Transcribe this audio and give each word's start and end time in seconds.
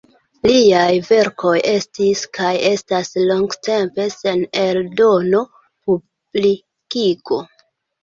Liaj 0.51 0.95
verkoj 1.09 1.51
estis 1.73 2.23
kaj 2.39 2.55
estas 2.71 3.13
longtempe 3.27 4.09
sen 4.17 4.43
eldono, 4.65 5.47
publikigo. 5.93 7.45